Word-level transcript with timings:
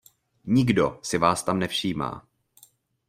Nikdo 0.45 0.99
si 1.03 1.17
vás 1.17 1.43
tam 1.43 1.59
nevšímá. 1.59 2.27